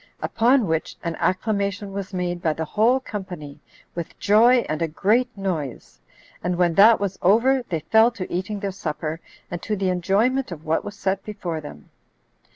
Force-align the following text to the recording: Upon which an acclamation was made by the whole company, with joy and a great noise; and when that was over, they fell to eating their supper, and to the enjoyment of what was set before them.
Upon 0.19 0.65
which 0.65 0.95
an 1.03 1.15
acclamation 1.17 1.93
was 1.93 2.11
made 2.11 2.41
by 2.41 2.53
the 2.53 2.65
whole 2.65 2.99
company, 2.99 3.59
with 3.93 4.17
joy 4.17 4.65
and 4.67 4.81
a 4.81 4.87
great 4.87 5.29
noise; 5.37 5.99
and 6.43 6.55
when 6.55 6.73
that 6.73 6.99
was 6.99 7.19
over, 7.21 7.61
they 7.69 7.81
fell 7.81 8.09
to 8.13 8.33
eating 8.33 8.61
their 8.61 8.71
supper, 8.71 9.19
and 9.51 9.61
to 9.61 9.75
the 9.75 9.89
enjoyment 9.89 10.51
of 10.51 10.65
what 10.65 10.83
was 10.83 10.95
set 10.95 11.23
before 11.23 11.61
them. 11.61 11.91